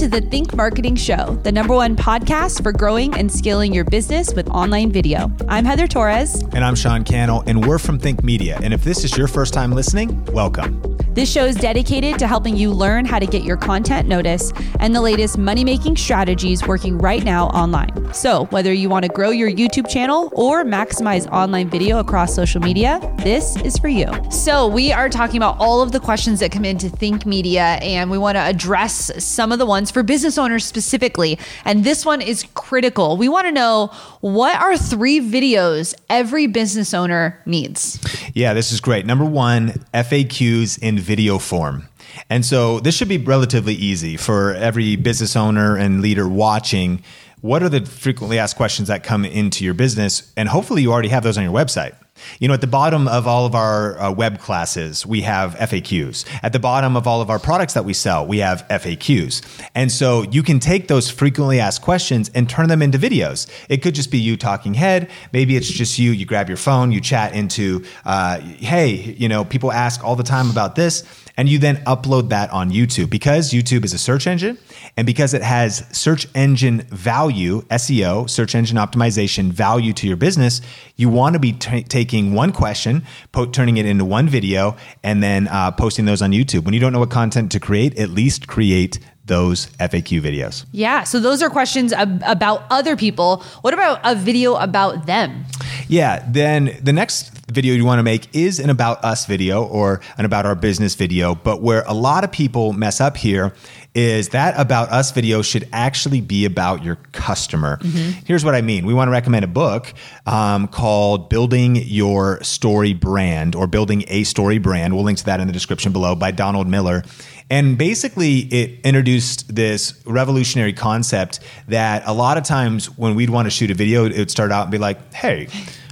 [0.00, 4.32] to the Think Marketing Show, the number one podcast for growing and scaling your business
[4.32, 5.30] with online video.
[5.46, 6.42] I'm Heather Torres.
[6.54, 8.58] And I'm Sean Cannell, and we're from Think Media.
[8.62, 10.89] And if this is your first time listening, welcome.
[11.20, 14.94] This show is dedicated to helping you learn how to get your content noticed and
[14.94, 18.14] the latest money making strategies working right now online.
[18.14, 22.62] So, whether you want to grow your YouTube channel or maximize online video across social
[22.62, 24.10] media, this is for you.
[24.30, 28.10] So, we are talking about all of the questions that come into Think Media, and
[28.10, 31.38] we want to address some of the ones for business owners specifically.
[31.66, 33.18] And this one is critical.
[33.18, 33.88] We want to know
[34.22, 38.00] what are three videos every business owner needs?
[38.34, 39.04] Yeah, this is great.
[39.04, 41.88] Number one, FAQs in video form.
[42.28, 47.02] And so this should be relatively easy for every business owner and leader watching.
[47.40, 50.32] What are the frequently asked questions that come into your business?
[50.36, 51.96] And hopefully you already have those on your website.
[52.38, 56.26] You know, at the bottom of all of our uh, web classes, we have FAQs.
[56.42, 59.42] At the bottom of all of our products that we sell, we have FAQs.
[59.74, 63.48] And so you can take those frequently asked questions and turn them into videos.
[63.68, 65.10] It could just be you talking head.
[65.32, 66.12] Maybe it's just you.
[66.12, 70.22] You grab your phone, you chat into, uh, hey, you know, people ask all the
[70.22, 71.04] time about this
[71.40, 74.58] and you then upload that on YouTube because YouTube is a search engine
[74.98, 80.60] and because it has search engine value, SEO, search engine optimization value to your business,
[80.96, 85.22] you want to be t- taking one question, po- turning it into one video, and
[85.22, 86.64] then uh, posting those on YouTube.
[86.64, 90.66] When you don't know what content to create, at least create those FAQ videos.
[90.72, 91.04] Yeah.
[91.04, 93.44] So those are questions ab- about other people.
[93.62, 95.44] What about a video about them?
[95.88, 96.24] Yeah.
[96.28, 100.24] Then the next video you want to make is an about us video or an
[100.24, 101.34] about our business video.
[101.34, 103.52] But where a lot of people mess up here
[103.94, 107.78] is that about us video should actually be about your customer.
[107.78, 108.24] Mm-hmm.
[108.24, 108.86] Here's what I mean.
[108.86, 109.92] We want to recommend a book
[110.26, 114.94] um, called Building Your Story Brand or Building a Story Brand.
[114.94, 117.02] We'll link to that in the description below by Donald Miller.
[117.50, 123.46] And basically, it introduced this revolutionary concept that a lot of times when we'd want
[123.46, 125.48] to shoot a video, it would start out and be like, hey,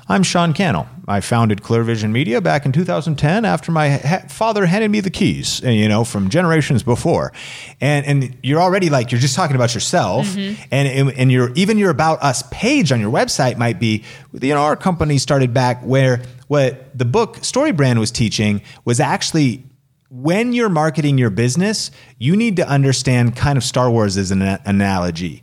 [0.09, 0.89] I'm Sean Cannell.
[1.09, 5.11] I founded Clear Vision Media back in 2010 after my ha- father handed me the
[5.11, 7.33] keys, you know, from generations before.
[7.81, 10.63] And and you're already like you're just talking about yourself, mm-hmm.
[10.71, 14.61] and and your even your about us page on your website might be, you know,
[14.61, 19.65] our company started back where what the book Story Brand was teaching was actually
[20.11, 24.43] when you're marketing your business, you need to understand kind of Star Wars as an
[24.43, 25.43] analogy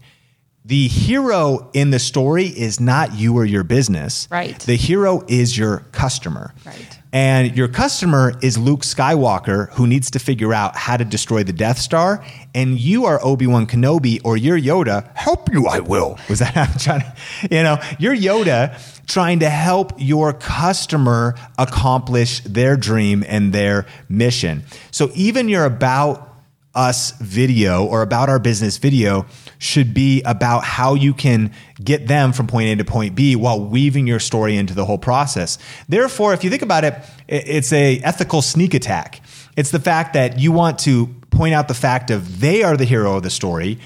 [0.65, 4.27] the hero in the story is not you or your business.
[4.31, 4.59] Right.
[4.59, 6.55] The hero is your customer.
[6.65, 6.99] Right.
[7.13, 11.53] And your customer is Luke Skywalker, who needs to figure out how to destroy the
[11.53, 12.25] Death Star.
[12.55, 15.15] And you are Obi Wan Kenobi, or you're Yoda.
[15.15, 16.19] Help you, I will.
[16.27, 22.39] Was that I'm trying to, you know, you're Yoda trying to help your customer accomplish
[22.39, 24.63] their dream and their mission.
[24.89, 26.35] So even your about
[26.73, 29.25] us video or about our business video
[29.57, 31.51] should be about how you can
[31.83, 34.97] get them from point A to point B while weaving your story into the whole
[34.97, 35.57] process.
[35.87, 36.95] Therefore, if you think about it,
[37.27, 39.21] it's a ethical sneak attack.
[39.55, 42.85] It's the fact that you want to point out the fact of they are the
[42.85, 43.79] hero of the story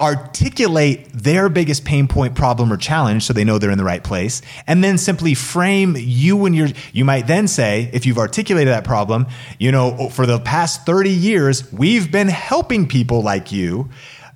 [0.00, 4.02] articulate their biggest pain point problem or challenge so they know they're in the right
[4.02, 8.72] place and then simply frame you and your you might then say if you've articulated
[8.72, 9.24] that problem
[9.60, 13.88] you know for the past 30 years we've been helping people like you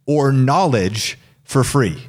[0.09, 2.03] or knowledge for free.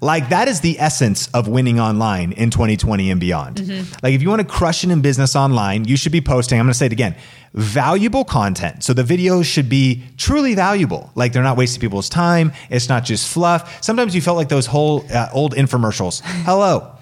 [0.00, 3.56] Like that is the essence of winning online in 2020 and beyond.
[3.56, 3.94] Mm-hmm.
[4.02, 6.66] Like if you want to crush it in business online, you should be posting, I'm
[6.66, 7.16] going to say it again,
[7.54, 8.84] valuable content.
[8.84, 11.10] So the videos should be truly valuable.
[11.14, 12.52] Like they're not wasting people's time.
[12.70, 13.82] It's not just fluff.
[13.82, 16.20] Sometimes you felt like those whole uh, old infomercials.
[16.24, 16.92] Hello.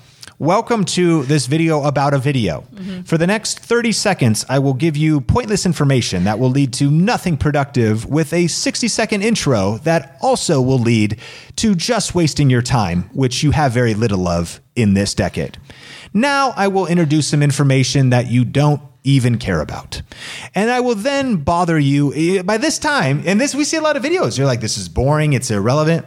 [0.41, 2.65] Welcome to this video about a video.
[3.05, 6.91] For the next 30 seconds, I will give you pointless information that will lead to
[6.91, 11.21] nothing productive with a 60 second intro that also will lead
[11.57, 15.59] to just wasting your time, which you have very little of in this decade.
[16.15, 20.01] Now, I will introduce some information that you don't even care about.
[20.55, 23.23] And I will then bother you eh, by this time.
[23.27, 24.39] And this, we see a lot of videos.
[24.39, 26.07] You're like, this is boring, it's irrelevant.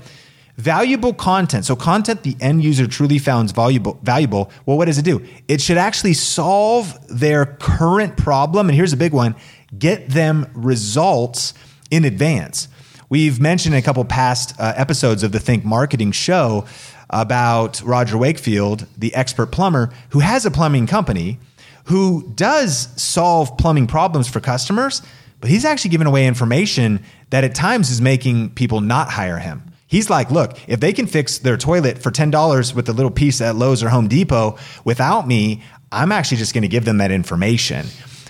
[0.57, 1.65] Valuable content.
[1.65, 4.51] So content the end user truly finds valuable valuable.
[4.65, 5.25] Well, what does it do?
[5.47, 8.69] It should actually solve their current problem.
[8.69, 9.35] And here's a big one:
[9.77, 11.55] get them results
[11.89, 12.67] in advance.
[13.09, 16.65] We've mentioned in a couple past uh, episodes of the Think Marketing show
[17.09, 21.39] about Roger Wakefield, the expert plumber, who has a plumbing company
[21.85, 25.01] who does solve plumbing problems for customers,
[25.41, 29.72] but he's actually giving away information that at times is making people not hire him.
[29.93, 33.39] He's like, look, if they can fix their toilet for $10 with a little piece
[33.41, 35.61] at Lowe's or Home Depot without me,
[35.91, 37.85] I'm actually just going to give them that information.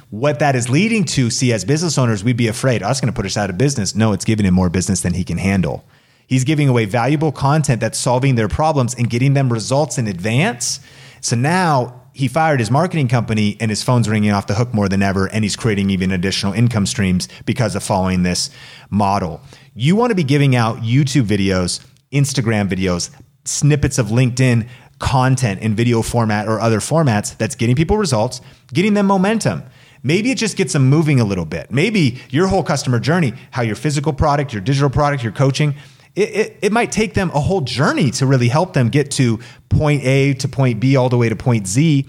[0.10, 3.14] What that is leading to, see, as business owners, we'd be afraid, oh, that's going
[3.14, 3.96] to put us out of business.
[3.96, 5.86] No, it's giving him more business than he can handle.
[6.28, 10.82] He's giving away valuable content that's solving their problems and getting them results in advance.
[11.22, 14.88] So now he fired his marketing company and his phone's ringing off the hook more
[14.88, 18.52] than ever and he's creating even additional income streams because of following this
[18.90, 19.42] model.
[19.74, 23.10] You want to be giving out youtube videos instagram videos
[23.46, 24.68] snippets of linkedin
[25.00, 28.40] content in video format or other formats that's getting people results
[28.72, 29.64] getting them momentum.
[30.04, 31.72] Maybe it just gets them moving a little bit.
[31.72, 35.76] Maybe your whole customer journey how your physical product your digital product your coaching
[36.16, 39.40] it, it, it, might take them a whole journey to really help them get to
[39.70, 42.06] point A to point B all the way to point Z.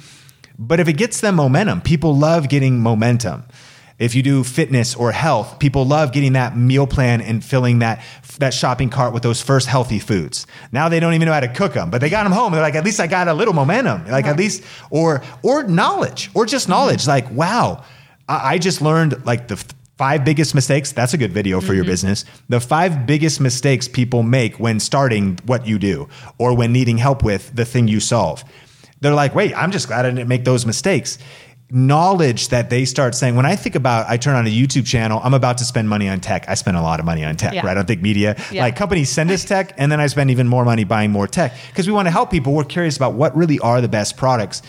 [0.59, 3.45] But if it gets them momentum, people love getting momentum.
[3.99, 8.03] If you do fitness or health, people love getting that meal plan and filling that
[8.39, 10.47] that shopping cart with those first healthy foods.
[10.73, 12.53] Now they don't even know how to cook them, but they got them home.
[12.53, 14.07] They're like, at least I got a little momentum.
[14.09, 17.07] Like at least, or or knowledge, or just knowledge.
[17.07, 17.85] Like wow,
[18.29, 19.65] I, I just learned like the
[19.97, 20.91] Five biggest mistakes.
[20.91, 21.77] That's a good video for mm-hmm.
[21.77, 22.25] your business.
[22.49, 27.23] The five biggest mistakes people make when starting what you do or when needing help
[27.23, 28.45] with the thing you solve.
[29.01, 31.19] They're like, wait, I'm just glad I didn't make those mistakes.
[31.71, 35.21] Knowledge that they start saying, when I think about, I turn on a YouTube channel,
[35.23, 36.49] I'm about to spend money on tech.
[36.49, 37.65] I spend a lot of money on tech, yeah.
[37.65, 37.77] right?
[37.77, 38.63] I think media, yeah.
[38.63, 41.55] like companies send us tech, and then I spend even more money buying more tech
[41.69, 42.53] because we want to help people.
[42.53, 44.63] We're curious about what really are the best products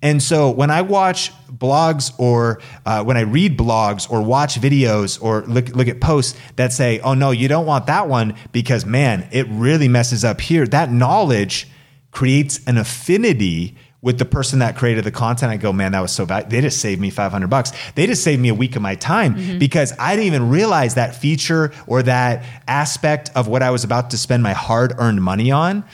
[0.00, 5.20] and so when I watch blogs or uh, when I read blogs or watch videos
[5.20, 8.86] or look, look at posts that say, oh no, you don't want that one because
[8.86, 11.66] man, it really messes up here, that knowledge
[12.12, 15.50] creates an affinity with the person that created the content.
[15.50, 16.48] I go, man, that was so bad.
[16.48, 17.72] They just saved me 500 bucks.
[17.96, 19.58] They just saved me a week of my time mm-hmm.
[19.58, 24.10] because I didn't even realize that feature or that aspect of what I was about
[24.10, 25.84] to spend my hard earned money on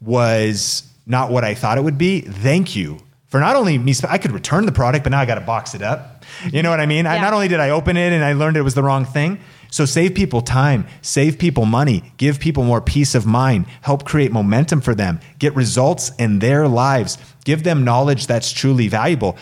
[0.00, 2.22] was not what I thought it would be.
[2.22, 5.36] Thank you for not only me, I could return the product, but now I got
[5.36, 6.24] to box it up.
[6.52, 7.04] You know what I mean?
[7.04, 7.14] Yeah.
[7.14, 9.40] I, not only did I open it and I learned it was the wrong thing.
[9.70, 14.32] So save people time, save people money, give people more peace of mind, help create
[14.32, 19.38] momentum for them, get results in their lives, give them knowledge that's truly valuable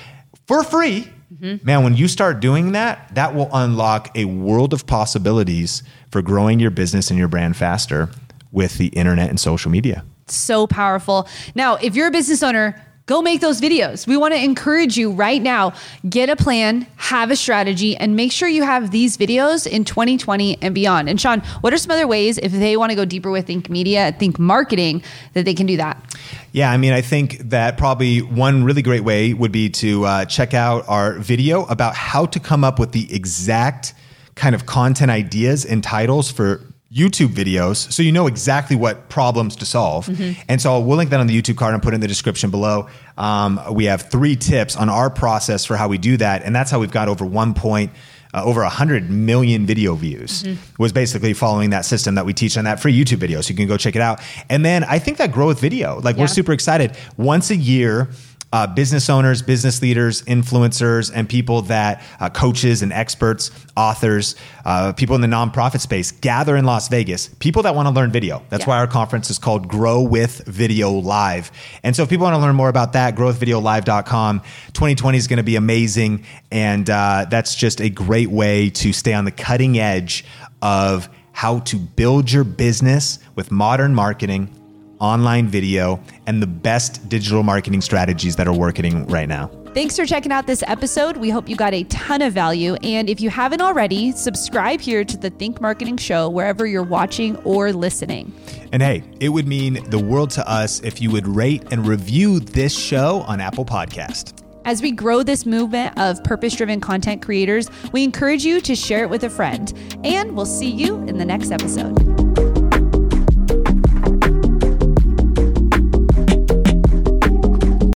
[0.47, 1.09] for free.
[1.35, 1.65] Mm-hmm.
[1.65, 6.61] Man, when you start doing that, that will unlock a world of possibilities for growing
[6.61, 8.11] your business and your brand faster
[8.53, 10.05] with the internet and social media.
[10.27, 11.27] So powerful.
[11.55, 14.07] Now, if you're a business owner, Go make those videos.
[14.07, 15.73] We want to encourage you right now.
[16.07, 20.59] Get a plan, have a strategy, and make sure you have these videos in 2020
[20.61, 21.09] and beyond.
[21.09, 23.71] And Sean, what are some other ways if they want to go deeper with Think
[23.71, 26.19] Media, Think Marketing, that they can do that?
[26.53, 30.25] Yeah, I mean, I think that probably one really great way would be to uh,
[30.27, 33.95] check out our video about how to come up with the exact
[34.35, 36.61] kind of content ideas and titles for
[36.93, 40.07] YouTube videos so you know exactly what problems to solve.
[40.07, 40.41] Mm-hmm.
[40.49, 42.89] And so we'll link that on the YouTube card and put in the description below.
[43.19, 46.45] Um, we have three tips on our process for how we do that.
[46.45, 47.93] And that's how we've got over one point.
[48.35, 50.83] Uh, over 100 million video views mm-hmm.
[50.83, 53.41] was basically following that system that we teach on that free YouTube video.
[53.41, 54.21] So you can go check it out.
[54.51, 56.25] And then I think that growth video, like yeah.
[56.25, 56.95] we're super excited.
[57.17, 58.11] Once a year,
[58.53, 64.93] uh, business owners, business leaders, influencers, and people that uh, coaches and experts, authors, uh,
[64.95, 67.29] people in the nonprofit space gather in Las Vegas.
[67.41, 68.43] People that want to learn video.
[68.49, 68.71] That's yeah.
[68.71, 71.51] why our conference is called Grow with Video Live.
[71.83, 74.41] And so, if people want to learn more about that, growwithvideolive.com.
[74.41, 79.13] 2020 is going to be amazing, and uh, that's just a great way to stay
[79.13, 80.25] on the cutting edge
[80.63, 84.53] of how to build your business with modern marketing
[85.01, 89.51] online video, and the best digital marketing strategies that are working right now.
[89.75, 91.19] Thanks for checking out this episode.
[91.19, 92.75] We hope you got a ton of value.
[92.83, 97.37] And if you haven't already, subscribe here to the Think Marketing Show wherever you're watching
[97.39, 98.33] or listening.
[98.73, 102.41] And hey, it would mean the world to us if you would rate and review
[102.41, 104.43] this show on Apple Podcast.
[104.65, 109.03] As we grow this movement of purpose driven content creators, we encourage you to share
[109.05, 109.73] it with a friend.
[110.03, 112.08] And we'll see you in the next episode.